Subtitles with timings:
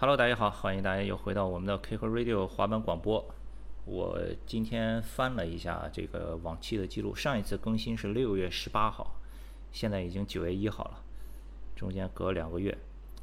[0.00, 3.34] Hello，大家好，欢迎大家又回到我们的 K 和 Radio 滑板广播。
[3.84, 4.16] 我
[4.46, 9.16] 今天翻了一下这个往期的记录，上一次更新是六月十八号，
[9.72, 11.02] 现在已经九月一号了，
[11.74, 12.78] 中间隔两个月。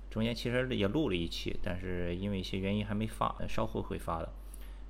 [0.10, 4.28] 中间其实也录了一期，但是因为一些原因还没发，稍后会发的。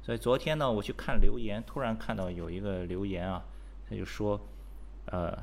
[0.01, 3.45] 所以昨天呢，我去看留言，突然看到有一个留言啊，
[3.87, 4.41] 他就说，
[5.05, 5.37] 呃，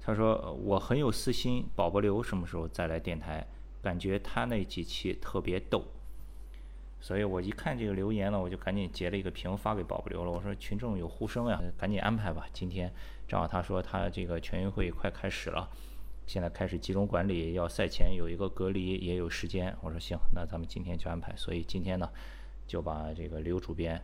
[0.00, 3.46] 他说我很有私心，宝宝刘什么时候再来电台？
[3.86, 5.84] 感觉他那几期特别逗，
[7.00, 10.30] 所以我一看这个留言呢，我就赶紧截了一个屏发给宝宝刘了。
[10.32, 12.48] 我说群众有呼声呀，赶紧安排吧。
[12.52, 12.92] 今天
[13.28, 15.70] 正好他说他这个全运会快开始了，
[16.26, 19.72] 现在开始集中管理，要赛前有一个隔离，也有时间。
[19.80, 21.32] 我说行，那咱们今天就安排。
[21.36, 22.10] 所以今天呢，
[22.66, 24.02] 就把这个刘主编，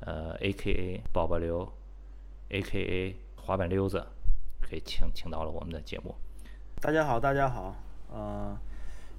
[0.00, 1.70] 呃，A.K.A 宝宝刘
[2.48, 4.06] ，A.K.A 滑板溜子，
[4.70, 6.14] 给请请到了我们的节目。
[6.80, 7.76] 大家好，大家好，
[8.10, 8.56] 嗯。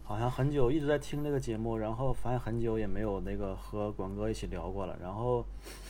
[0.03, 4.97] 好像很久一直在听这个节目，然后发现很久也没有那个和广哥一起聊过了。
[5.01, 5.45] 然后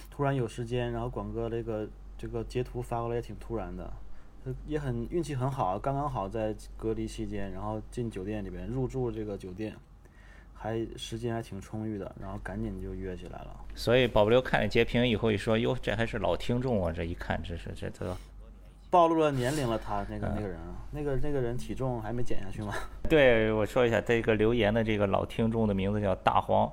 [0.09, 3.91] 突然有时间，然后广哥这个这个截图发过来也挺突然的，
[4.67, 9.75] 也很运气很好，刚刚好在隔离期间，然后进酒店里边入住这个酒店，
[10.53, 13.66] 还时间还挺充裕的，然后赶紧就约起来了。
[13.73, 16.93] 所以宝宝刘看了截屏以后一说，哟，这还是老听众啊！
[16.93, 18.16] 这一看，这是这这。
[18.94, 22.72] 暴露了年龄了，他那个那个人啊，那个那个人体重还没减下去吗？
[23.09, 26.72] 对，我说一下，这个留言的这个老听众的名字叫大黄，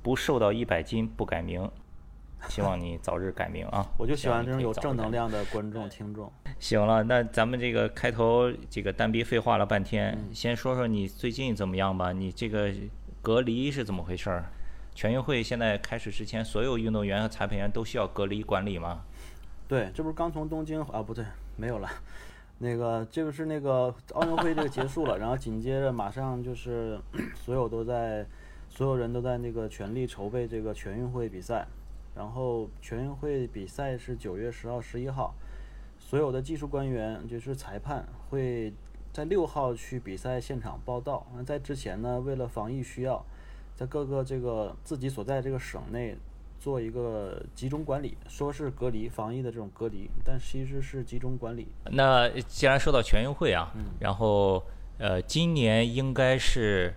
[0.00, 1.68] 不瘦到一百斤不改名，
[2.48, 3.84] 希望你早日改名啊！
[3.98, 6.32] 我就喜欢这种有正能量的观众听众。
[6.60, 12.12] 行了，那咱们这个开头这个单逼废话了半天，先说说你最近怎么样吧？
[12.12, 12.72] 你这个
[13.20, 14.44] 隔离是怎么回事儿？
[14.94, 19.00] 全运会现在开始之前，所有运动员和裁判员都需要隔离管理吗？
[19.66, 21.02] 对，这不是刚从东京啊？
[21.02, 21.24] 不对。
[21.58, 21.90] 没有了，
[22.58, 26.98] 那个这个是那个奥运会这个结束了，然后紧接着马上就是
[27.34, 28.24] 所有都在，
[28.70, 31.66] 所有人都在那个全力筹备这个全运会比赛，
[32.14, 35.34] 然后全运会比赛是九月十号、十一号，
[35.98, 38.72] 所有的技术官员就是裁判会
[39.12, 41.26] 在六号去比赛现场报道。
[41.34, 43.24] 那在之前呢，为了防疫需要，
[43.74, 46.16] 在各个这个自己所在这个省内。
[46.58, 51.68] 做一个集中管理，说是隔离防疫的这种隔离，但其实是集中管理。
[51.92, 54.62] 那既然说到全运会啊，然后
[54.98, 56.94] 呃，今年应该是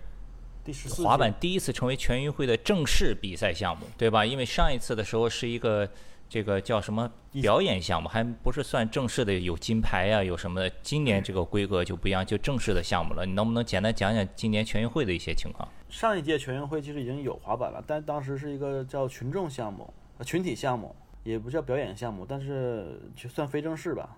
[0.64, 4.24] 第十四滑板第一次成为全运会的正式比赛项目，对吧？
[4.24, 5.88] 因为上一次的时候是一个。
[6.28, 7.12] 这个叫什么
[7.42, 10.70] 表演项目，还不是算正式的有金牌呀，有什么的？
[10.80, 13.26] 今年这个规格就不一样，就正式的项目了。
[13.26, 15.68] 你能不能简单讲讲今年全运会的一些情况？
[15.92, 19.92] 上一届全运会其实已经有滑板了，但当时是一个叫群众项目、
[20.24, 24.16] 群体项目，也不叫表演项目，但是就算非正式吧。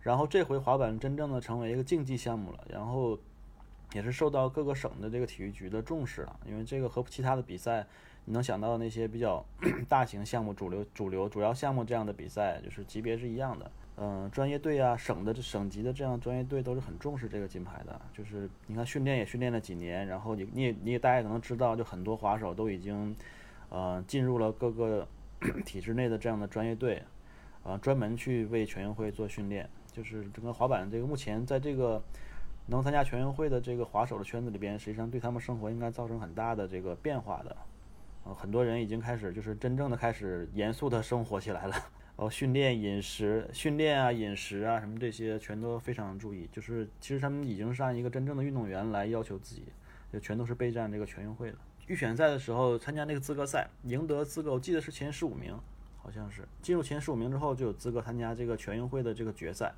[0.00, 3.18] 然后这回滑板真正的成为一个竞技项目了，然后
[3.92, 7.84] 也是受到各个省的这个体育局的重视了，因为这个和其他的比赛。
[8.28, 9.44] 你能想到那些比较
[9.88, 13.70] 大型项目、主流、主流、主要项目这样的比赛，就是级别是一样的。
[13.98, 17.98] 嗯，专业队啊，省的、省级的这样专业队都是很重视这个金牌的。
[18.12, 23.16] 就是你看训练也训练了几年，然后你、你也、你也大家可能知道，就很多滑手都已经，
[23.70, 25.08] 呃，进入了各个
[25.64, 27.02] 体制内的这样的专业队，
[27.64, 29.66] 啊，专门去为全运会做训练。
[29.90, 32.02] 就是整个滑板这个目前在这个
[32.66, 37.56] 能参加全运会的这个滑手的圈子里边，实际上对他们生活应该造成很大的这个变化的。
[38.24, 41.74] 呃很多人已经开始，就是真正的开始严肃的生活起来了。
[42.16, 46.48] 哦，训练、饮食、训练啊、饮食啊，什么这些全都非常注意。
[46.50, 49.64] 就是其实他们已经是按一个真正的运动员来要求自己，
[50.10, 51.58] 就全都是备战这个全运会的。
[51.86, 55.54] 预选赛的时候参加那个资格赛，赢得资格，我记得是前十五名，
[55.98, 59.74] 好像是进入前十五名之后就有资格参加这个全运会的这个决赛。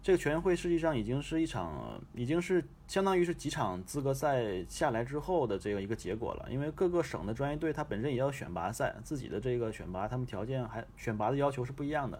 [0.00, 6.46] 这个全运会实际上已经是一场，已经是相当于是几场资格赛下来之后的这个一个结果了。
[6.50, 12.18] 因为各个省的专业队，它本身也要选拔赛，自己的这个选拔，他们条件还选拔的要求是不一样的。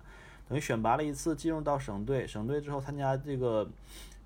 [0.48, 3.66] 等于选拔了一次，进入到省队，省队之后参加这个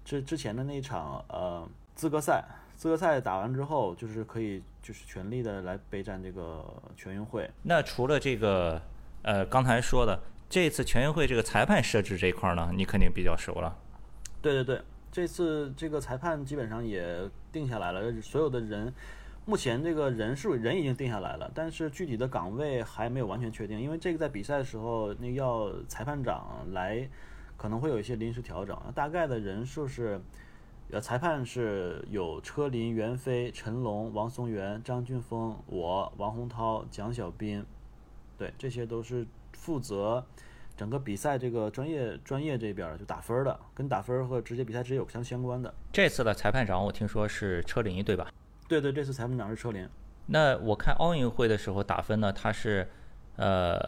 [0.05, 2.45] 之之前的那场呃资格赛，
[2.75, 6.65] 资格赛打完之后，就是可以就是全力的来备战这个
[6.97, 7.49] 全运会。
[7.63, 8.81] 那除了这个
[9.23, 10.19] 呃刚才说的。
[10.53, 13.75] 这次全运会这个裁判设置这一块呢，你肯定比较熟了。
[14.43, 18.93] 对对对，这次这个裁判基本上也定下来了，所有的人，
[19.47, 27.09] 目前这个人数人已经定下来了，但是具体的岗位还没有完全确定，因为这个在比赛的时候，那要裁判长来，
[27.57, 28.79] 可能会有一些临时调整。
[28.95, 30.21] 大概的人数是，
[30.91, 37.65] 呃，裁判是有车林、袁飞、陈龙、王松元、张俊峰、我、王洪涛、蒋小斌，
[38.37, 39.27] 对，这些都是。
[39.63, 40.25] 负责
[40.77, 45.73] 整个比赛这个专业专业这边就打分的，跟打分和直接比赛直接有相相关的。
[45.93, 48.29] 这次的裁判长我听说是车林对吧？
[48.67, 49.89] 对对，这次裁判长是车林。
[50.27, 52.89] 那我看奥运会的时候打分呢，他是
[53.37, 53.79] 呃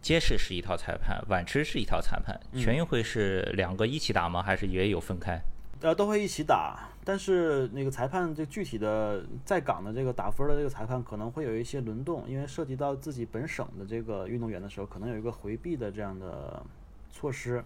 [0.00, 4.40] 街式是一套裁判，晚池是一套裁判，全运会是两个一起打吗？
[4.40, 5.40] 还是也有分开？
[5.80, 16.62] 呃，都会一起打，但是那个裁判这具体的在岗的这个打分的这个裁判可能会有一些轮动，因为涉及到自己本省的这个运动员的时候，可能有一个回避的这样的
[17.10, 17.64] 措施，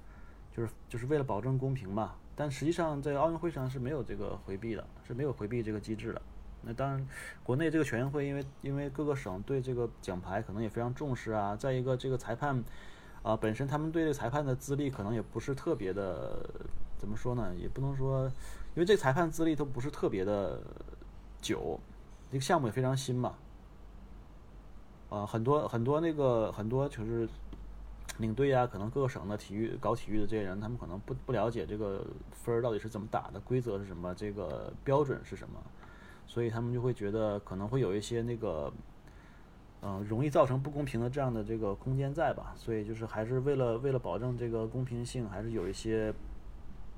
[0.57, 2.13] 就是就是为了保证公平嘛。
[2.37, 6.23] 但实际上在奥运会上是没有这个回避的，是没有回避这个机制的。
[6.61, 7.05] 那当然，
[7.43, 12.63] 国内这个全运会因为因为各个省对这个奖牌可能也非常重视啊，再一个这个裁判
[13.25, 16.49] 啊本身他们对这个裁判的资历可能也不是特别的。
[16.97, 17.53] 怎么说呢？
[17.57, 18.31] 也不能说，
[18.75, 20.59] 因为这裁判资历都不是特别的
[21.43, 21.79] 久，
[22.31, 23.35] 这个项目也非常新嘛。
[25.11, 27.29] 啊，很多很多那个很多就是
[28.17, 35.63] 领队啊，可能各个省的体育搞体育的这些人，他们可能不不了解这个分儿到底是怎么打的，规则是什么，这个标准是什么，
[36.27, 38.73] 所以他们就会觉得可能会有一些那个，
[39.83, 42.55] 嗯，容易造成不公平的这样的这个空间在吧。
[42.57, 46.15] 所以就是还是为了为了保证这个公平性，还是有一些。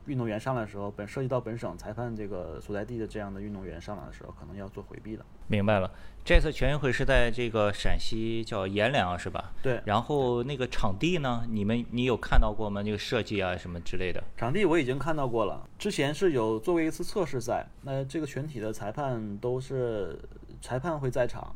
[0.06, 5.25] 运动员上来的时候，本涉及到本省裁判这个所在地的这样的运动员上来的时候，可能要做回避的。
[5.47, 5.91] 明白了，
[6.25, 9.53] 这次全运会是在这个陕西叫阎良是吧？
[9.62, 9.81] 对。
[9.85, 11.45] 然后那个场地呢？
[11.49, 12.83] 你们你有看到过吗？
[12.83, 14.23] 那个设计啊什么之类的？
[14.37, 20.19] 场地我已经看到过了，之前是有做过一次测试赛，那这个全体的裁判都是
[20.61, 21.55] 裁判会在场，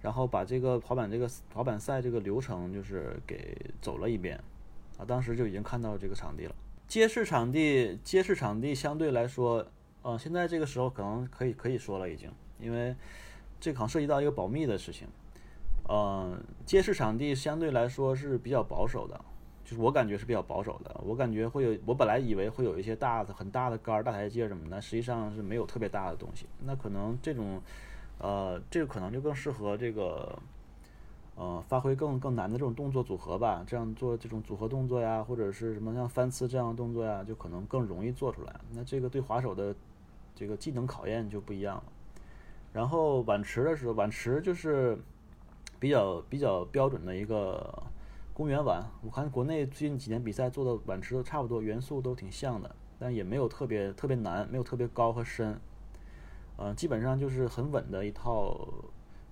[0.00, 4.38] 然后把这个滑板这个滑板赛这个流程就是给走了一遍，
[4.98, 6.54] 啊，当时就已经看到这个场地了。
[6.90, 9.64] 街市场地，街市场地相对来说，
[10.02, 12.28] 呃，现在这个时候可能可以可以说了已经，
[12.58, 12.96] 因为
[13.60, 15.06] 这可能涉及到一个保密的事情。
[15.88, 19.24] 嗯，街市场地相对来说是比较保守的，
[19.64, 21.00] 就是我感觉是比较保守的。
[21.04, 26.46] 我感觉会有，我本来以为会有一些大的、很大的杆儿、大台阶什么的，实际上是没有特别大的东西。
[26.64, 27.62] 那可能这种，
[28.18, 30.36] 呃，这个可能就更适合这个。
[31.40, 38.54] 呃，发挥更更难的这种动作组合吧，这样做这种组合动作呀，或者是什么像翻刺这样的动作呀，就可能更容易做出来。
[38.74, 39.74] 那这个对滑手的
[40.34, 41.84] 这个技能考验就不一样了。
[42.74, 44.98] 然后碗池的时候，碗池就是
[45.78, 47.82] 比较比较标准的一个
[48.34, 48.84] 公园碗。
[49.00, 55.58] 我看国内最近几年比赛做的碗池都差不多，元素都挺像的，但也没有特别特别难，没有特别高和深。
[56.58, 58.68] 嗯，基本上就是很稳的一套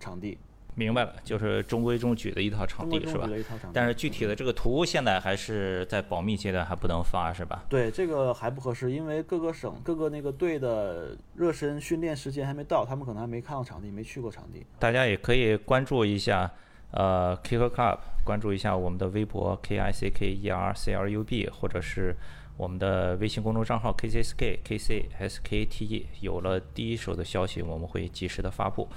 [0.00, 0.38] 场地。
[0.78, 3.28] 明白了，就是中规中矩的一套场地是吧？
[3.72, 7.64] 但是具体的这个图现在还是在保密阶段，还不能发是吧？
[7.69, 14.64] 对，这个还不合适，因为各个省各个那个队的热身训练时间还没到，他们可能还没看到场地，没去过场地。
[14.78, 16.48] 大家也可以关注一下，
[16.92, 22.14] 呃，Kick Club，关注一下我们的微博 K I C K E R C L U B，或者是
[22.56, 28.88] 我们的微信公众账号 K C S K K C S K T E，有了第一手的消息，我们会及时的发布。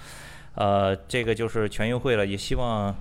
[0.55, 2.95] 呃，这个就是全运会了，也希望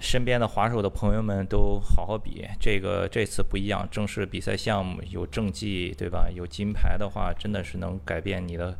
[0.00, 2.46] 身边的滑手的朋友们都好好比。
[2.60, 6.28] 这个这次不一样，正式比赛项目有政绩，对吧？
[6.32, 8.76] 有金牌的话，真的是能改变你的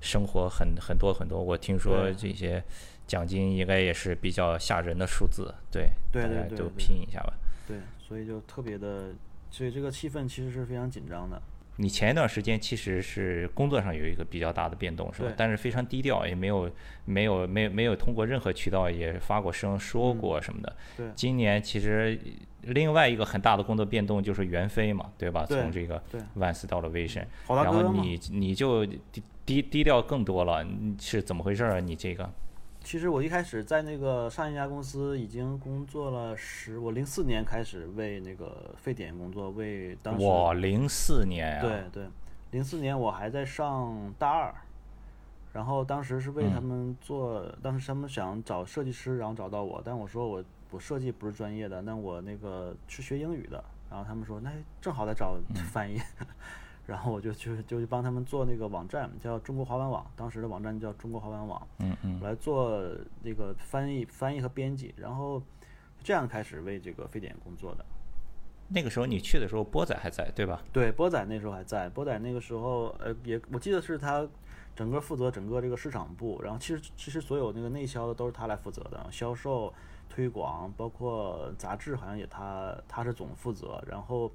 [0.00, 1.42] 生活很很多很多。
[1.42, 2.62] 我听说这些
[3.06, 7.34] 奖金应该也是比较吓人的数字，对，大家都拼一下吧。
[7.66, 9.10] 对，所以就特别的，
[9.50, 11.40] 所以这个气氛其实是非常紧张的。
[11.80, 15.32] 你前一段时间其实是工作上有一个比较大的变动，是吧？
[15.36, 16.68] 但是非常低调，也没有
[17.04, 20.76] 没有没有没有通过任何渠道也发过声说过什么的。
[20.96, 21.06] 对。
[21.14, 22.18] 今年其实
[22.62, 25.46] 另外一个很大的工作变动就是袁飞嘛，对吧？
[25.46, 26.02] 从这个
[26.34, 30.66] 万斯到了威神，然后你你就低低低调更多了，
[31.00, 31.78] 是怎么回事啊？
[31.78, 32.28] 你这个？
[32.88, 42.08] 其实我一开始在那个上一家公司已经工作了十，我零四年开始为那个沸点工作，为当时我零四年啊，对对，
[42.50, 44.54] 零四年我还在上大二，
[45.52, 55.36] 然后当时是为他们做，当时他们想找设计师，然后找到我，但我说我我设计不是专业的，那我那个是学英语的，然后他们说那正好在找
[55.70, 56.00] 翻译。
[56.88, 62.80] 然后我就去就去帮他们做那个网站，叫中国滑板网，当时的网站叫中国滑板网，嗯嗯，来做
[63.22, 65.42] 那个翻译、翻译和编辑，然后
[66.02, 67.84] 这样开始为这个非典工作的。
[68.68, 70.62] 那个时候你去的时候，波仔还在，对吧？
[70.72, 71.90] 对，波仔那时候还在。
[71.90, 74.26] 波仔那个时候，呃，也我记得是他
[74.74, 79.70] 整个负责整个这个市场部，然后其实其实所有那个内销的都是他来负责的，销售、
[80.08, 84.32] 推广，包括杂志好像也他他是总负责，然后。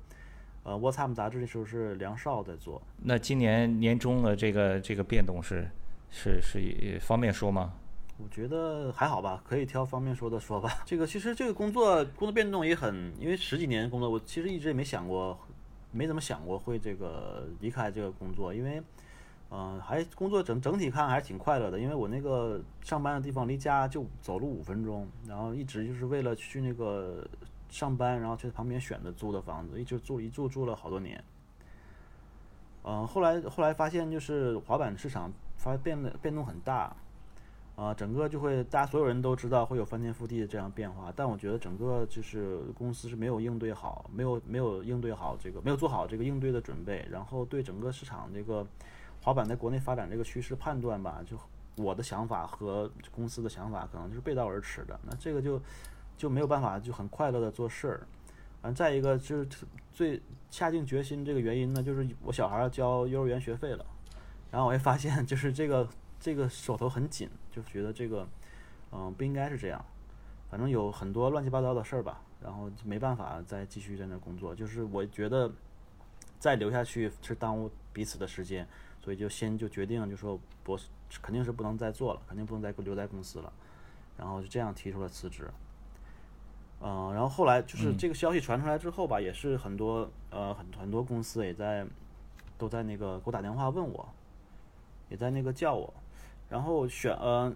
[0.63, 2.81] 呃，What's Up 杂志那时候是梁少在做。
[3.03, 5.67] 那今年年终的这个这个变动是
[6.09, 7.73] 是是方便说吗？
[8.17, 10.81] 我觉得还好吧，可以挑方便说的说吧。
[10.85, 15.37] 这个其实这个工作工作变动也很，因为十几年工作，我其实一直也没想过，
[15.91, 18.81] 没怎么想过会这个离开这个工作，因为
[19.49, 27.27] 嗯，还工作整整体看还是挺快乐的，因为我那个上班的地方离家就走路五分钟，然后一直就是为了去那个
[27.73, 31.21] 上班，然后去旁边选的租的房子，一直住一住住了好多年。
[32.83, 36.95] 嗯，后来后来发现就是滑板市场发变得变动很大，
[37.75, 48.65] 啊，整个就会大家所有人都知道会有翻天覆地的这样变化，但我觉得整个就是公司是没有应对好，没有没有应对好这个没有做好这个应对的准备，然后对整个市场这个。
[49.21, 51.37] 滑板在国内发展这个趋势判断吧，就
[51.77, 54.99] 我的想法和公司的想法可能就是背道而驰的。
[55.01, 55.57] 那这个就
[56.17, 58.07] 就没有办法就很快乐的做事儿。
[58.61, 59.47] 完再一个就是
[59.93, 63.85] 最下定决心这个原因呢，就是我小孩要交幼儿园学费了，
[64.51, 65.87] 然后我也发现就是这个
[66.19, 68.27] 这个手头很紧，就觉得这个
[68.91, 69.83] 嗯不应该是这样。
[70.49, 74.55] 反正有很多乱七八糟的事儿吧，然后没办法再继续在那工作。
[74.55, 75.51] 就是我觉得
[76.39, 78.67] 再留下去是耽误彼此的时间。
[79.03, 80.79] 所以就先就决定，就说我
[81.21, 83.51] 肯定是不能再做了，肯定不能再留在公司了，
[84.17, 85.51] 然后就这样提出了辞职。
[86.85, 91.87] 嗯，然后后来就是这个消息传出来之后吧，也是很多呃很很多公司也在
[92.57, 94.05] 都在那个给我打电话问我，
[95.07, 95.93] 也在那个叫我，
[96.49, 97.53] 然后选呃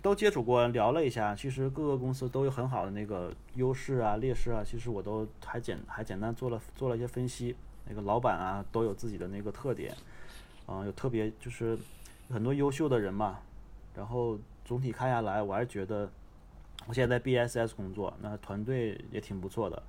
[0.00, 7.54] 都接触过聊了一下，其实各个公司都有很好的那个优势啊劣势啊，其实我都还简还简单做了做了一些分析，
[7.86, 9.94] 那个老板啊都有自己的那个特点。
[10.66, 11.78] 嗯，有特别就是
[12.30, 13.40] 很多优秀的人嘛，
[13.94, 16.10] 然后总体看下来，我还是觉得
[16.86, 19.82] 我现在在 BSS 工作，那团队也挺不错的，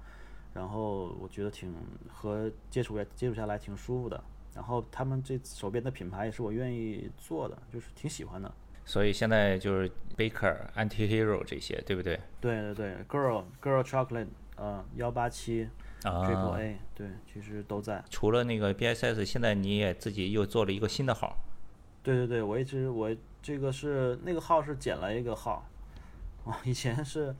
[0.53, 1.73] 然后我觉得挺
[2.11, 4.23] 和接触也接触下来挺舒服的，
[4.53, 8.51] 然后他们这手边的品牌也是我愿意做的，就是挺喜欢的。
[8.85, 12.19] 所以现在就是 Baker、Antihero 这些，对不对？
[12.39, 15.69] 对对对，Girl、Girl Chocolate，呃，幺八七。
[16.03, 18.03] Triple A，对，其实都在。
[18.11, 21.35] 除了那个 BSS，现在你也自己又做了一个新的号。
[22.03, 23.09] 对对对，我一直我
[23.41, 25.67] 这个是那个号是捡了一个号，
[26.45, 27.35] 啊，以前是，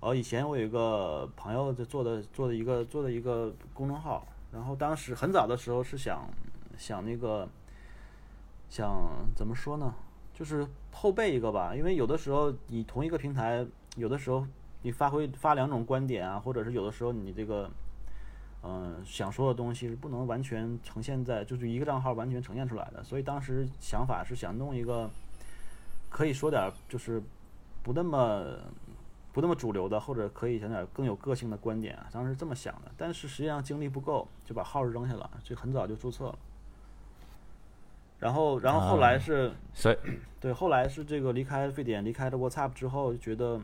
[0.00, 6.28] 哦，以前我有一个朋友就做的做的一个做的一个公众号，然后当时很早的时候是想
[6.76, 7.48] 想那个
[8.68, 9.94] 想怎么说呢，
[10.34, 13.66] 就是后备一个吧，因为有的时候你同一个平台，
[13.96, 14.46] 有的时候
[14.82, 17.70] 你发挥发两种观点啊，或者是有的时候你这个。
[18.64, 23.02] 嗯，想说的东西是不能完全呈现在，就是一个账号完全呈现出来的。
[23.02, 25.10] 所以当时想法是想弄一个，
[26.08, 27.20] 可以说点就是
[27.82, 28.44] 不那么
[29.32, 32.06] 不那么主流的，或者可以想点更有个性的观点啊。
[32.12, 36.38] 当时这么想的，但是实际上精力不够，就把号扔下了，就很早就注册了。
[38.18, 39.96] 然后，然后后来是，所以
[40.40, 43.60] 对，后来是这个离开沸点，离开了 WhatsApp 之后，觉得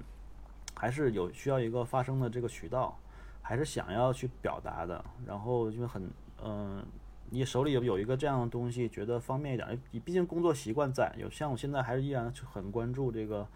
[0.75, 2.99] 还是有需要一个发声的这个渠道。
[3.41, 6.11] 还是想要去表达的，然后因为很，
[6.45, 6.85] 嗯，
[7.31, 9.81] 你手里有有一个这样的东西，觉得方便一点。
[9.91, 13.49] 你毕竟工作习惯在，有像我现在还是依然很关注这个，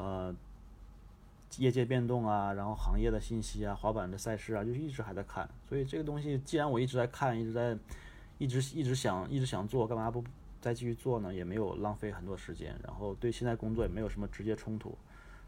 [0.00, 0.34] 呃，
[1.58, 5.46] 业界变动啊，然后行业的信息啊，滑板的赛事啊，就一直还在看。
[5.68, 7.76] 所以这个东西，既然我一直在看，一直在，
[8.38, 10.24] 一直一直想，一直想做，干嘛不
[10.60, 11.34] 再继续做呢？
[11.34, 14.96] 也没有浪费很多时间，然后对现在工作也没有什么直接冲突。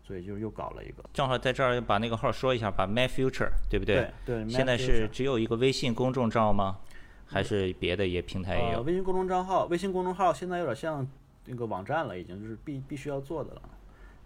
[0.04, 4.10] 所以就又搞了一个，正好在这儿把那个号说一下，把 My Future，对不对？
[4.26, 4.48] 对。
[4.50, 6.78] 现在是只有一个微信公众账号吗？
[7.24, 8.82] 还是别的也平台也有？
[8.82, 11.06] 微信公众账号，微信公众号现在有点像
[11.46, 13.62] 那个网站了，已经就是必必须要做的了。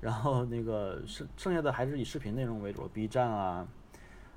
[0.07, 3.67] 然后那个剩剩下的还是以视频内容为主，B 站啊，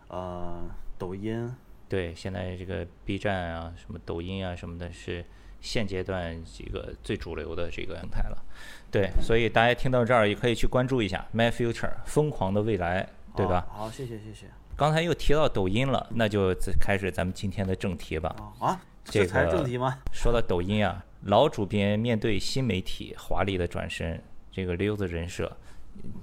[0.07, 0.63] 呃，
[0.97, 1.55] 抖音。
[1.87, 5.23] 对，现在这个 B 站啊，什么抖音啊什么的，是。
[5.61, 8.45] 现阶段几个最主流的这个平台了，
[8.89, 13.67] 对，所以大家听到这儿也可以去关注一下 My Future 疯狂的未来，对吧？
[13.69, 14.45] 好，谢谢谢谢。
[14.77, 18.33] 刚才又提到抖音了，那就开始咱们今天的正题吧。
[18.59, 19.97] 啊，这才是正题吗？
[20.13, 24.23] 说到抖音啊，老主编面对新媒体华丽的转身，
[24.59, 25.55] 这个溜子人设，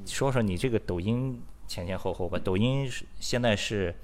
[0.05, 2.39] 说说你这个抖音前前后后吧。
[2.43, 3.95] 抖音是现在是。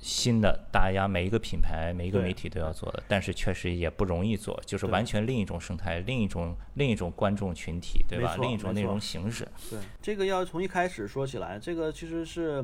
[0.00, 8.36] 新的大家每一个品牌每一个媒体都要做的，但是确实也不容易做，就是完全另一种生态，另一种另一种观众群体，对吧？
[8.38, 9.48] 另一种内容形式。
[9.70, 12.62] 对，这个要从一开始说起来，这个其实是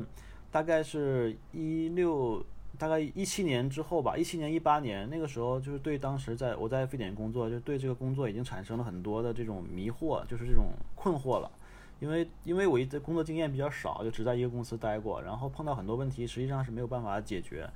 [0.51, 2.45] 大概是一六，
[2.81, 11.51] 大概一七年之后吧，一七年一八年那个时候，就是对当时在我在非典工作，就对这个工作已经产生了很多的这种迷惑，就是这种困惑了。
[11.99, 17.69] 因为因为我一工作经验比较少，就只在一个公司待过，然后碰到很多问题，实际上是没有办法解决。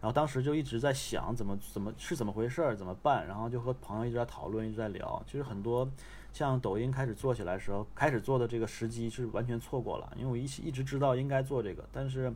[0.00, 3.26] 然后当时就一直在想怎么怎么是怎么回事儿，怎么办。
[3.26, 5.20] 然后就和朋友一直在讨论，一直在聊。
[5.26, 5.90] 其实很多
[6.32, 10.12] 像抖音开始做起来的时候，开始做的这个时机是完全错过了。
[10.16, 12.32] 因为我一一直知道应该做这个，但是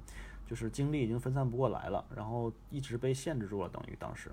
[0.47, 4.31] 就是精力已经分散不过来了，然后一直被限制住了，等于当时。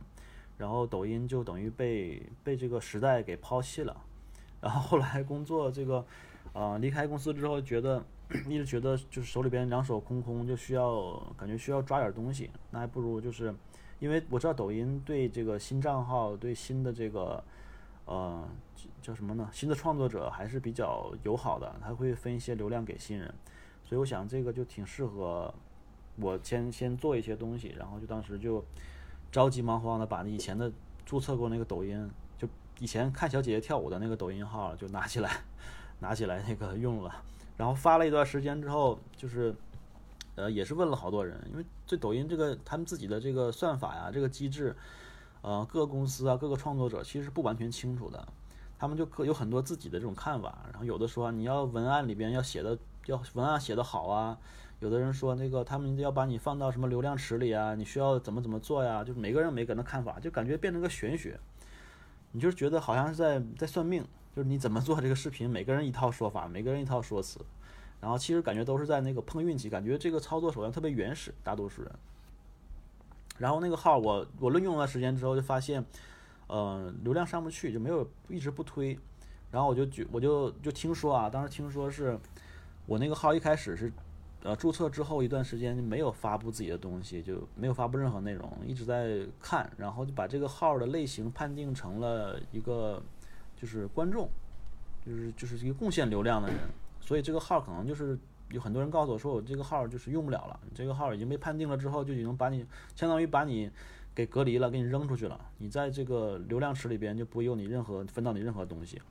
[0.57, 3.97] 然后抖音就等于被被这个时代给抛弃了。
[4.61, 6.05] 然后后来工作这个，
[6.53, 8.01] 呃，离开公司之后，觉得
[8.47, 13.53] 一直觉得就是手里边两手空空，就需要感觉需要抓点东西，那还不如就是，
[13.99, 17.43] 因为我知道抖音对这个新账号、对新的这个，
[18.05, 18.47] 呃，
[19.01, 19.49] 叫什么呢？
[19.51, 23.33] 新的创作者还是比较友好的，他会分一些流量给新人，
[23.83, 25.53] 所以我想这个就挺适合
[26.17, 28.63] 我先先做一些东西，然后就当时就
[29.31, 30.71] 着急忙慌的把那以前的
[31.05, 32.47] 注册过那个抖音，就
[32.79, 35.41] 以前看小姐姐跳舞的那个抖音号就拿起来，
[35.99, 37.11] 拿起来那个用了，
[37.57, 39.55] 然后发了一段时间之后，就是
[40.35, 44.75] 呃也是问了好多人，因为这抖音这个他们自己的这个算法呀，这个机制，
[45.41, 48.27] 呃各个公司啊各个创作者其实不完全清楚的，
[48.77, 52.77] 他们就各有很多自己的这种看法，然后有的说你要文案里边要写的
[53.07, 54.37] 要文案写得好啊。
[54.79, 59.01] 有的人说那个他们要把你放到什么流量池里啊，你需要怎么怎么做呀？
[59.01, 61.39] 就每个人每个人的看法，就感觉变成个玄学。
[62.33, 67.39] 你就是觉得好像是在在算命，就是你怎么做这个视频，每个人一套说法，每个人一套说辞，
[68.01, 71.91] 然后其实感觉都是在那个碰运气，感觉这个操作手段特别原始，大多数人。
[73.37, 75.85] 然后那个号我我论用了时间之后就发现，
[76.47, 78.99] 呃，流量上不去，就没有一直不推。
[79.49, 82.19] 然后我就觉我就就听说啊，当时听说是
[82.85, 83.89] 我那个号一开始是。
[84.43, 93.01] 呃，注册之后一段时间就没有发布自己的东西，就没有发布任何内容，一直在看，然后就把这个号的类型判定成了一个
[93.55, 94.27] 就是观众，
[95.05, 96.57] 就是就是一个贡献流量的人，
[96.99, 98.19] 所以这个号可能就是
[98.49, 102.65] 有很多人告诉我说我这个号就是用不了了，你这个号已经被判定了之后就已经把你
[102.97, 103.71] 相当于把你
[104.13, 109.01] 给隔离了，给你扔出去了，你在这个流量池里边就不会有你任何分到你任何东西，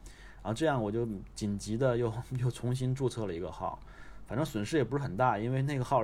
[0.43, 3.79] 啊，这样我就紧急的又 又重新注册了一个号。
[4.27, 6.03] 反正损失也不是很大，因为那个号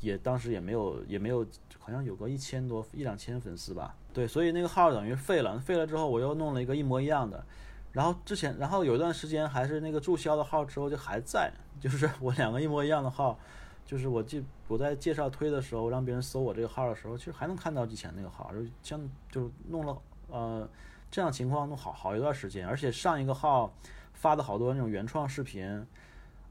[0.00, 1.46] 也当时也没有也没有，
[1.78, 3.94] 好像有个一千多一两千粉丝吧。
[4.12, 5.58] 对，所以那个号等于废了。
[5.58, 7.44] 废了之后，我又弄了一个一模一样的。
[7.92, 13.38] 然后之前，然后有一段时间还是那个注销的号之后就还在，就是我两个一模一样的号，
[13.84, 19.96] 就是我记我在介绍推的时候让别人搜我这个号的时候，其实还能看到以前那个号，就像就弄了
[20.28, 20.68] 呃
[21.10, 23.72] 这样情况弄好好一段时间，而且上一个号
[24.14, 25.86] 发的好多那种原创视频。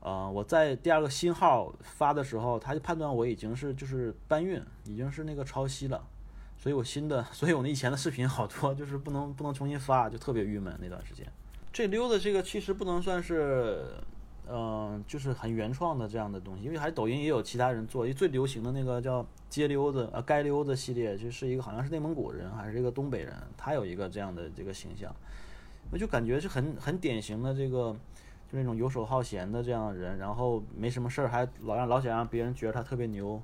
[0.01, 6.01] 呃，我在第二个新号发的时候，他就判断我已经是就是搬运，已经是那个抄袭了，
[6.57, 11.27] 所以我新的， 所以我那以前的视频好多就是不能不能重新发，就特别郁闷那段时间。
[11.73, 13.83] 这溜的这个其实不能算是，
[14.49, 25.13] 嗯，就是很原创的这样的东西，因为还抖音也有其他人做，因为最流行的那个叫街溜子呃街溜子系列，就是一个好像是内蒙古人还是一个东北人，他有一个这样的这个形象，
[25.91, 27.93] 我就感觉是很很典型的这个。
[28.51, 33.39] 就那种游手好闲的这样的人，然后没什么事儿，还老让老想让别人觉得他特别牛，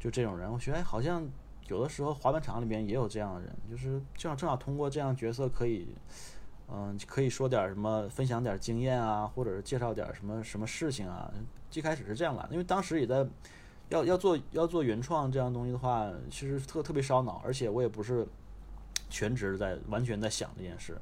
[0.00, 1.24] 就这种人，我觉得好像
[1.68, 5.94] 有的时候滑板场里边也有这样的人，就是正好正好通过这样角色可以，
[6.68, 11.32] 嗯，可以说点什么，分享点经验啊，或者是介绍点什么什么事情啊。
[11.72, 13.26] 一开始是这样的，因为当时也在
[13.88, 18.26] 要要做要做原创这样东西的话，其实特特别烧脑，而且我也不是
[19.10, 20.96] 全职在完全在想这件事。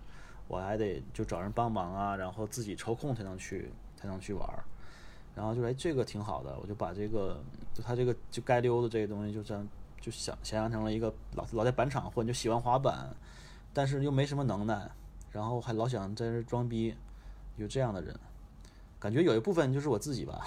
[0.53, 4.62] 我还得就找人帮忙啊，然后自己抽空才能去才能去玩儿，
[5.35, 9.67] 然后就哎这个挺好的，我就把这个就他这个就该溜的这个东西就这样
[9.99, 13.09] 就想想象成了一个老老在板场混就喜欢滑板，
[13.73, 14.91] 但是又没什么能耐，
[15.31, 16.95] 然后还老想在这装逼，
[17.57, 18.15] 有这样的人，
[18.99, 20.45] 感觉有一部分就是我自己吧。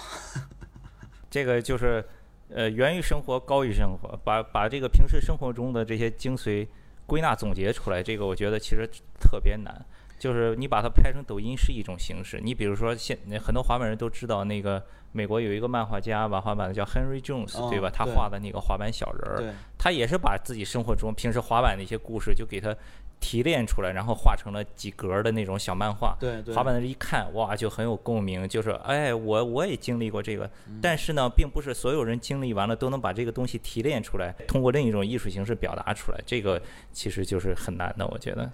[1.28, 2.04] 这个就是
[2.48, 6.68] 呃源于生活高于生活，把把这个平时生活中的这些精髓
[7.06, 8.88] 归纳总结出来，这个我觉得其实
[9.18, 9.74] 特别难。
[10.18, 17.90] 就是你把它拍成抖音是一种形式，你比如说现很多滑板人都知道那个美国有一个漫画家玩滑板的叫 Henry Jones，对吧？
[17.92, 22.74] 他画的那个滑板小人儿，他也是把自己生活中平时滑板的一些故事就给他
[23.20, 26.16] 提炼出来，然后画成了几格的那种小漫画。
[26.20, 30.50] 对，滑板的人一看哇就很有共鸣，就是哎我我也经历过这个，
[30.80, 36.60] 但是呢，并不是所有人经历完了都能把这个东西提炼出来，通过另一种艺术形式表达出来，这个
[36.92, 38.50] 其实就是很难的，我觉得。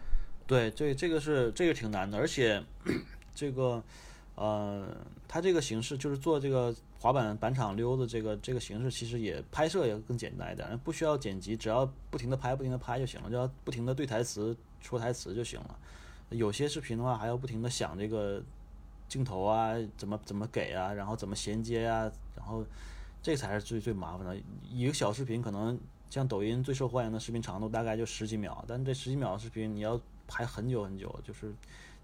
[0.47, 2.63] 对，这这个是这个挺难的，而且
[3.35, 3.83] 这个
[4.35, 4.97] 呃，
[5.29, 15.79] 它这个形式就是做这个滑板板场溜的这个这个形式，其实也拍摄也更简单一点，不需要剪辑，只要不停的拍，不停的拍就行了，只要不停的对台词、说台词就行了。
[16.31, 18.43] 有些视频的话，还要不停的想这个
[19.07, 22.65] 镜头啊，怎么怎么给啊，然后怎么衔接啊，然后
[23.23, 24.37] 这才是最最麻烦的。
[24.71, 30.01] 一个小视频可能像抖音最受欢迎的视频长度大概就十几秒，但这十几秒的视频你要。
[30.29, 31.53] 拍很久很久，就是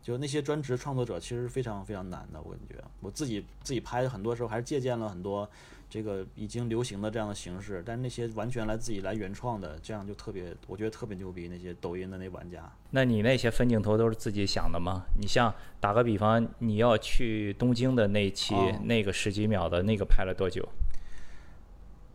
[0.02, 5.48] 就那些专职创作者其实非常非常难的，我感觉我自己自己拍很多时候还是借鉴了很多
[5.90, 11.48] 这个已经流行的这样的形式，但是那些完全来自己来原创的，这样就特别我觉得特别牛逼。
[11.48, 15.02] 那些抖音的那玩家，那你那些分镜头都是自己想的吗？
[15.20, 20.66] 你像打个比方，你要去东京的那期那个十几秒的那个拍了多久？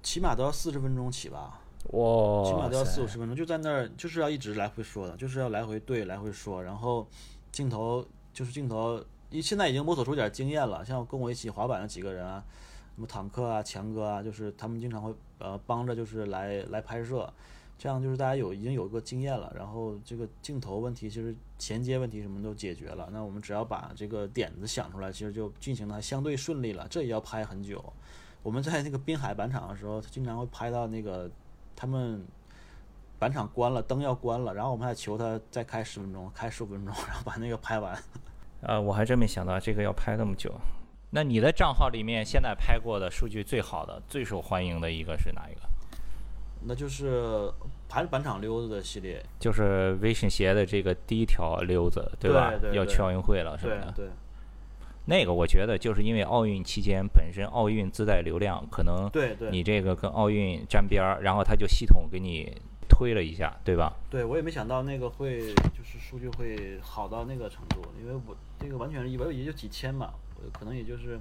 [0.02, 1.60] 起码都要四十分钟起吧。
[1.92, 6.64] 哇，起码都要四五十分钟，就在那儿，就是要一直来回说的，就是要来回对，来回说。
[6.64, 7.06] 然后
[7.54, 10.84] 镜头就是镜头，一现在已经摸索出点经验了。
[10.84, 12.44] 像跟我一起滑板的几个人啊，
[12.96, 17.32] 什么坦克啊、强哥啊，就是他们经常会呃帮着，就是来来拍摄。
[17.78, 19.54] 这样就是大家有已经有个经验了。
[19.56, 23.08] 然后这个镜头问题，其实衔接问题什么都解决了。
[23.14, 26.86] 那我们只要把这个点子想出来，其实就进行的相对顺利了。
[26.90, 27.82] 这也要拍很久。
[28.42, 31.32] 我们在那个滨海板场的时候，经常会拍到那个。
[31.76, 32.24] 他们
[33.24, 37.98] 板场关了，灯要关了，然后我们还求他再开十分钟，开十五分钟，然后把那个拍完。
[38.60, 40.54] 呃，我还真没想到这个要拍那么久。
[41.12, 45.62] 那你的账号里面现在拍过的数据最好的、最受欢迎的一个是哪一个？
[46.66, 47.50] 那就是
[47.90, 52.52] 还是板场溜子的系列，就是微信鞋的这个第一条溜子，对吧？
[52.60, 53.94] 对要去奥运会了，是吧？
[53.96, 54.08] 对。
[55.06, 62.62] 那个我觉得就是因为奥运期间本身奥运自带流量，可能对对，你这个跟奥运沾边儿，然后他就系统给你
[62.94, 63.92] 推了一下，对吧？
[64.10, 70.14] 对，我也没想到那个会就是数据会好到那个程度，因为我这个完全以为也就几千嘛，
[70.54, 71.20] 可能也就是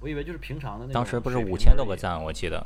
[0.00, 2.64] 我以为就是平常的那当时不是五千多个赞，我记得。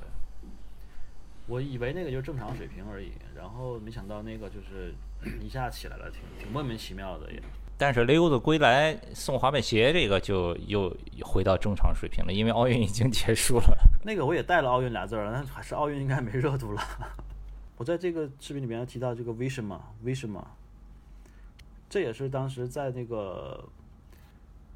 [1.47, 4.95] 我以为那个就是正常水平而已，然后没想到那个就是
[5.43, 7.43] 一下起来了，挺挺莫名其妙的也。
[7.77, 13.77] 但是雷欧的归来送滑板鞋，这个就又回到正常水平了，因为奥运已经结束了。
[14.05, 16.83] 那个我也带了“奥运”俩字儿了，但还是奥运应该没热度了。
[17.81, 20.49] 我在这个视频里面提到这个 vision 嘛，vision 嘛，
[21.89, 23.67] 这也是当时在那个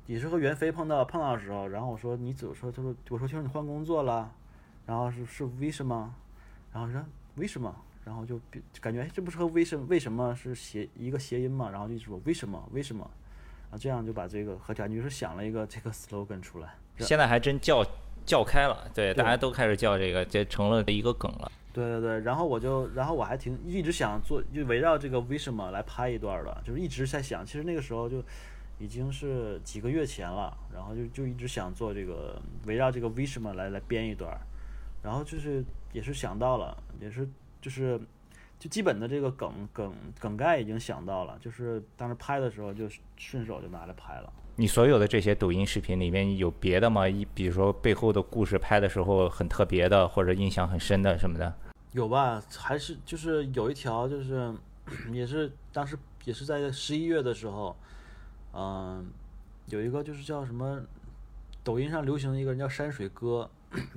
[0.06, 2.72] 也是和袁飞碰到碰到的时候，然后我说你怎么说？
[2.72, 4.32] 他说我说听说你换工作了，
[4.86, 6.14] 然后是是 vision 吗？
[6.72, 6.98] 然后说
[7.34, 7.76] 为什么？
[8.06, 8.40] 然后就
[8.80, 11.68] 感觉这不是和为什么为什么是谐一个谐音嘛？
[11.68, 13.04] 然后就说为什么为什么？
[13.70, 16.74] 啊，这样就把这个和感觉是想了一个这个 slogan 出来。
[17.00, 17.84] 现在还真叫
[18.24, 21.52] 叫开了，对，大家都开始叫这个，这成了一个梗了。
[21.74, 27.44] 对对对，然后我就，然后我还挺一直想做，就围绕这个为什么来拍一段的，就是一直在想。
[27.44, 28.22] 其实那个时候就
[28.78, 34.34] 已经是几个月前了，然后就就一直想做这个围绕这个为什么来来编一段，
[35.02, 37.28] 然后就是也是想到了，也是。
[37.64, 37.98] 就是，
[38.58, 44.30] 就基本的这个梗梗梗概已经想到了，就是当时拍的时候就顺手就拿来拍了。
[44.56, 47.08] 你所有的这些抖音视频里面有别的吗？
[47.08, 51.54] 一比如说背后的故事拍的时候很特别的，或者印象很深的什么的？
[51.94, 52.42] 有吧？
[52.58, 54.54] 还是就是有一条，就是
[55.10, 57.74] 也是当时也是在十一月的时候，
[58.52, 59.06] 嗯，
[59.66, 60.78] 有一个就是叫什么，
[61.62, 63.48] 抖音上流行一个人叫山水哥，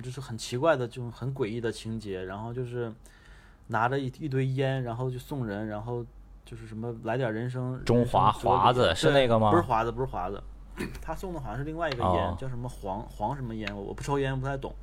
[0.02, 2.90] 就是很奇怪的这种很诡异的情节，然后就是。
[3.70, 6.02] 拿着一一堆烟，然后就送人，然后
[6.42, 7.78] 就是什么来点人生。
[7.84, 9.50] 中华华子是那个吗？
[9.50, 10.42] 不是华子，不是华子，
[11.02, 14.74] 他送的好像是另外一个烟，叫什么黄黄什么烟，我我不抽烟，不太懂。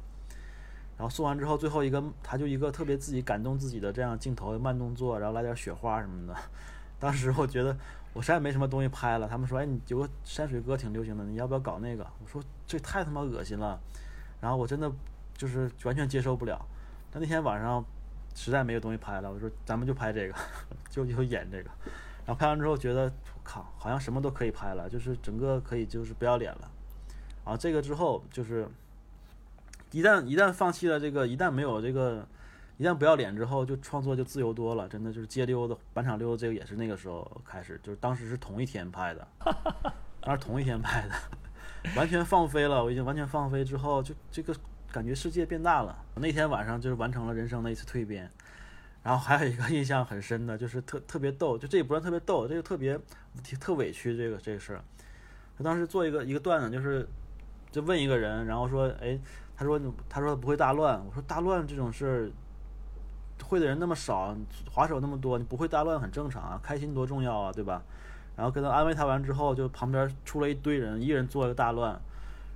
[0.97, 6.35] 然后送完之后，最后一个他就一个特别自己感动自己的这样镜头，慢动作，然后来点雪花什么的。
[6.99, 7.75] 当时我觉得
[8.13, 12.05] 我实在没什么东西拍了，他们说哎，你有个山水歌挺流行的，你要不要搞那个？
[12.23, 13.79] 我说这太他妈恶心了，
[14.39, 14.91] 然后我真的
[15.37, 16.59] 就是完全接受不了。
[17.11, 17.83] 但那天晚上。
[18.37, 20.35] 实在没有东西拍了，我说咱们就拍这个，
[20.91, 21.69] 就就演这个。
[22.25, 23.09] 然后拍完之后觉得，
[23.45, 26.69] 靠，好像什么都可以拍了，就是整个可以就是不要脸了。
[27.45, 28.67] 然后这个之后就是，
[29.91, 32.27] 一旦一旦放弃了这个，一旦没有这个，
[32.77, 34.87] 一旦不要脸之后，就创作就自由多了。
[34.89, 39.27] 真的就是街溜子、板场溜子，这个也是那个时候开始，就是当时是同一天拍的，
[40.21, 41.15] 当时同一天拍的，
[41.95, 42.83] 完全放飞了。
[42.83, 44.55] 我已经完全放飞之后，就这个。
[44.91, 45.93] 感觉世界变大了。
[46.15, 48.31] 那天晚上就是完成了人生的一次蜕变，
[49.03, 52.97] 然后还有一个印象很深的，就是特特别逗，就这也不算特别逗，这个特别
[53.59, 54.81] 特委屈这个这个事儿。
[55.57, 57.05] 他当时做一个一个段子，就是
[57.71, 59.19] 就问一个人，然后说，哎，
[59.57, 62.31] 他说他说他不会大乱，我说大乱这种事儿
[63.43, 64.35] 会的人那么少，
[64.71, 67.81] 滑手那么多，你不会大乱很正常啊，开心多重要啊，对吧？
[68.35, 71.99] 然后跟他安慰他完之后，就旁边出了一堆人，一人做一个大乱。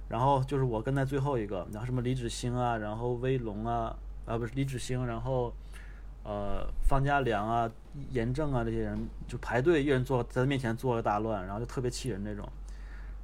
[0.09, 5.53] 然后就是我跟在最后一个，然后什么李芷星啊，然后威龙啊，啊不是李芷星，然后
[6.23, 7.69] 呃方家良啊、
[8.09, 12.43] 严正啊这些人就排队，一人坐在他面前做了大乱，然后就特别气人那种。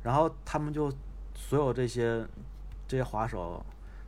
[0.03, 0.93] 然后他们就
[1.33, 2.23] 所有这些
[2.87, 3.65] 这些滑手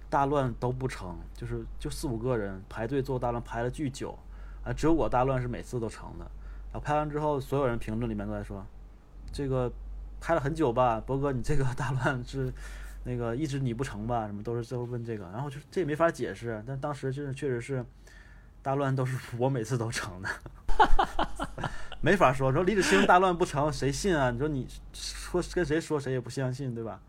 [0.10, 4.18] 大乱都不成，就是就四五个人排队做大乱排了巨久，
[4.64, 6.26] 啊只有我大乱是每次都成的。
[6.72, 8.66] 然后拍完之后，所有人评论里面都在说。
[9.32, 9.72] 这个
[10.20, 12.52] 拍了很久吧，博哥你这个大乱是
[13.04, 14.26] 那个一直你不成吧？
[14.28, 17.86] 什么都是最后问这个，然后就这也没法解释，但当时就是确实是
[18.62, 20.30] 大乱都是我每次都成的。
[22.00, 24.30] 没法说，说李子清大乱不成，谁信啊？
[24.32, 27.02] 你说你说跟谁说，谁也不相信，对吧？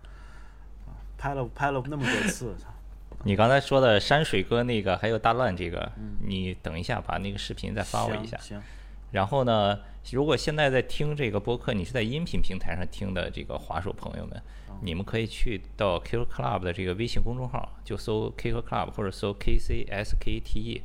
[1.18, 2.54] 拍了拍了那么多次，
[3.24, 5.90] 你刚才说的山水哥那个，还有大乱这个，
[6.24, 8.37] 你等一下把那个视频再发我一下。
[8.38, 8.62] 行。
[9.11, 9.78] 然后呢，
[10.12, 14.40] 如果现在在听这个播客，你是在音频平台上听的这个滑手朋友们，
[14.83, 20.83] 你们可以去到 Kicker Club 的这个微信公众号，就搜 Kicker Club 或者搜 K C S K T E，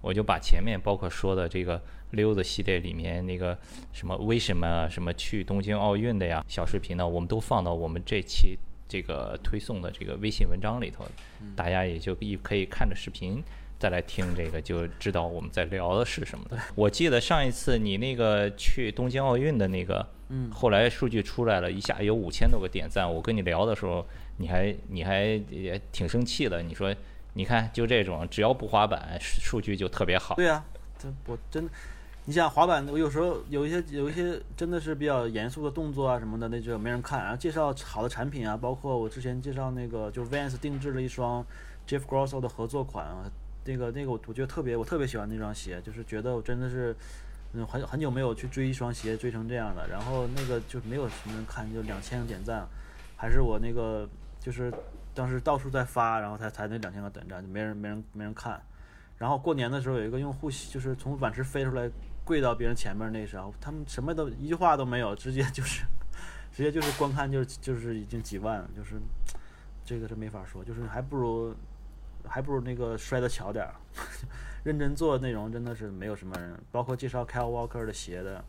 [0.00, 3.58] 我就把前面包括说的这个溜子系列里面那个
[3.92, 8.56] 什么为什么什么去东京奥运的呀小视频呢，我们都放到我们这期
[8.88, 11.04] 这个推送的这个微信文章里头，
[11.54, 13.42] 大家也就一可以看着视频。
[13.78, 16.56] 再来听这个，就知道我们在聊的是什么的。
[16.74, 23.06] 我记得上一次你那个去东京奥运的那个，嗯，后来数据出来了一下有五千多个点赞。
[23.12, 24.06] 我跟你聊的时候，
[24.38, 26.62] 你还你还也挺生气的。
[26.62, 26.94] 你说，
[27.34, 30.36] 你看就这种，只要不滑板，数据就特别好。
[30.36, 30.64] 对啊，
[30.98, 31.68] 这我真，
[32.28, 37.20] 你想滑板，我有时候有一些有一些真的是比较严肃的动作啊什么的，那就没人看。
[37.22, 41.46] 然后介绍好的产品啊，包括我之前介绍那个，就 Vans 定制了一双
[41.86, 43.30] Jeff Grosso 的合作款啊。
[43.64, 46.96] 那个那个我我觉得特别我特别喜欢那双鞋，就是觉得我真的是，
[47.52, 52.66] 嗯很很久没有去追一双鞋追成这样的，然后那个就没有什么人看，就两千个点赞，
[53.16, 54.08] 还是我那个
[54.40, 54.72] 就是
[55.14, 58.60] 当时到处在发，然后才才那两千个点赞，就没人没人没人看。
[59.18, 61.90] 然后过年的时候有一个用户就是从碗池飞出来
[62.24, 65.84] 跪到别人前面那时候，他们什么都一句话都没有，直接就是
[66.52, 69.00] 直接就是观看就就是已经几万，就是
[69.84, 71.54] 这个是没法说，就是还不如。
[72.28, 73.72] 还不如那个摔的巧点儿，
[74.64, 78.44] 认真做内容真的是没有什么人，包括介绍 Kyle Walker 的鞋的，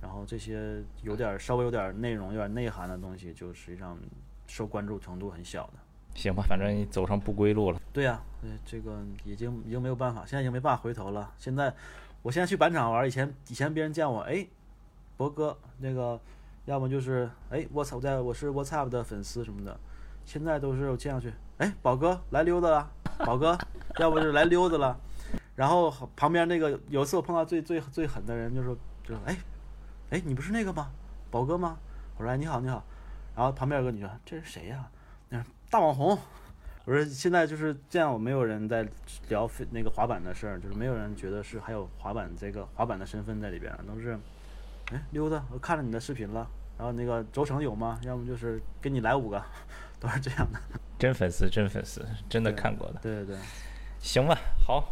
[0.00, 3.96] 然后这些有点稍微有点内容、有点内涵的东西，就实际上
[4.48, 5.74] 受关注程度很小的。
[6.14, 7.80] 行吧，反正你走上不归路了。
[7.92, 8.22] 对呀，
[8.64, 11.30] 这个已经已经没有办法，现在已经没办法回头了。
[11.38, 11.72] 现在，
[12.22, 14.46] 我现在去板场玩，以前以前别人见我，哎，
[15.16, 16.20] 博哥那个，
[16.66, 19.78] 要么就是哎，我操，在我是 What's Up 的粉丝什么的，
[20.24, 22.90] 现在都是我见上去，哎，宝哥来溜达了。
[23.18, 23.56] 宝哥，
[23.98, 24.98] 要不就来溜达了，
[25.54, 29.36] 然后旁边那个有一次我碰到最最最狠的人，就说就说哎，
[30.10, 30.90] 哎你不是那个吗？
[31.30, 31.78] 宝哥吗？
[32.16, 32.82] 我说哎你好你好，
[33.36, 34.88] 然后旁边有个女的，这是谁呀？
[35.72, 36.18] 大网红。
[36.84, 38.86] 我说现在就是这样，我没有人在
[39.30, 44.18] 聊那个滑板的事儿，就是没有人觉得是还有滑板这个滑板的身份在里边，都是
[44.92, 47.98] 哎溜达，我看了你的视频了，然后那个轴承有吗？
[48.02, 49.42] 要么就是给你来五个，
[49.98, 50.60] 都是这样的。
[50.98, 53.00] 真粉丝，真粉丝，真的看过的。
[53.00, 53.36] 对对对，
[53.98, 54.84] 行吧，好，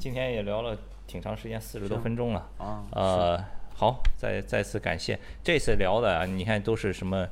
[0.00, 2.40] 今天也聊了挺长时间，四十多分钟了。
[2.58, 3.44] 啊，呃，
[3.76, 5.16] 好，再再次感谢。
[5.44, 7.24] 这次聊的，你看都是什么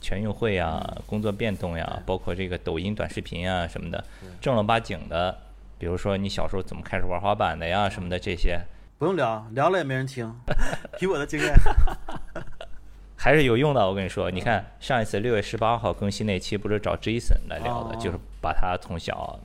[0.00, 4.04] 全运会啊，工作变动呀，包括这个抖音短视频啊什么的，
[4.40, 5.36] 正儿八经的，
[5.78, 8.60] 比如说你小时候怎么开始玩滑板的呀什么的这些，
[8.98, 10.32] 不用聊，聊了也没人听，
[11.00, 11.54] 以我的经验。
[13.20, 19.38] 还是有用的，我跟你说，你看上一次六月十八号更新那期，不是找 Jason 来聊的，就是把他从小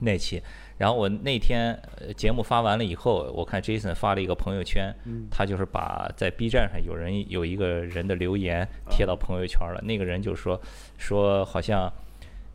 [0.00, 0.42] 那期。
[0.80, 1.78] 然后我那天
[2.16, 4.90] 节目发完了以后，我看 Jason 发了一个朋友圈，
[5.30, 9.78] 他就是把在 B 站上有人有一个人的留言贴到朋友圈了。
[9.82, 10.58] 那个人就说
[10.96, 11.92] 说好像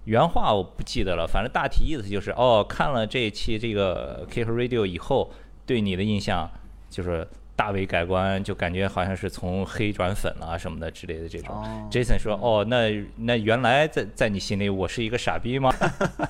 [0.05, 5.31] 原话我不记得了，反正大体意思就是哦，看了这一期这个 Kick Radio 以后，
[5.67, 6.49] 对你的印象
[6.89, 7.27] 就是。
[7.57, 11.55] 大为改观，就感觉好像是从黑转粉了什么的之类的这种。
[11.89, 15.71] Jason 说：“哦，那那原来在在你心里我是一个傻逼吗？”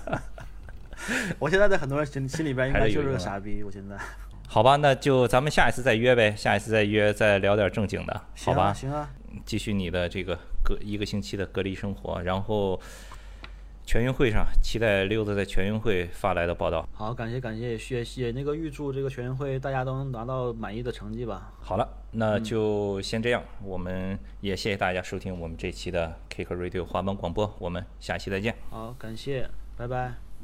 [1.39, 3.63] 我现在在很多人心心里边应该就是个傻逼。
[3.63, 3.97] 我现在。
[4.47, 8.73] 好吧，那就咱们下一次再约呗，下一次再约再聊点正经的，好吧？
[8.73, 9.10] 行啊。
[9.45, 12.79] 继续你的这个隔一个星期的隔离生活，然后。
[13.88, 16.89] 全运会上，期待六子在全运会发来的报道。
[16.91, 21.53] 好，感谢感谢，谢谢那个预祝这个全运会大家都能拿到满意的成绩吧。
[21.62, 28.55] 好了，那就先这样，我们也谢谢大家收听我们这期的 Kick Radio 滑板广播，我们下期再见。
[28.71, 30.24] 好，感谢，拜拜。